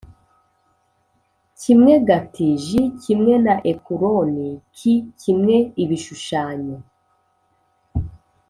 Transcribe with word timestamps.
Kimwe 1.61 1.93
gati 2.07 2.47
j 2.65 2.67
kimwe 3.03 3.33
na 3.45 3.55
ekuroni 3.71 4.49
k 4.77 4.79
kimwe 5.21 5.55
ibishushanyo 5.83 6.77